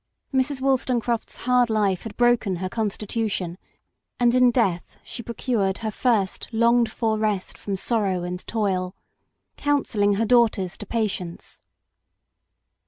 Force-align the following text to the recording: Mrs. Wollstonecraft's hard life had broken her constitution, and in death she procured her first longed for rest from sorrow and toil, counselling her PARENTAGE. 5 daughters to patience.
Mrs. 0.33 0.61
Wollstonecraft's 0.61 1.37
hard 1.45 1.69
life 1.69 2.01
had 2.01 2.17
broken 2.17 2.55
her 2.55 2.69
constitution, 2.69 3.59
and 4.19 4.33
in 4.33 4.49
death 4.49 4.89
she 5.03 5.21
procured 5.21 5.77
her 5.85 5.91
first 5.91 6.47
longed 6.51 6.89
for 6.89 7.19
rest 7.19 7.55
from 7.55 7.75
sorrow 7.75 8.23
and 8.23 8.39
toil, 8.47 8.95
counselling 9.57 10.13
her 10.13 10.25
PARENTAGE. 10.25 10.27
5 10.27 10.27
daughters 10.27 10.77
to 10.77 10.85
patience. 10.87 11.61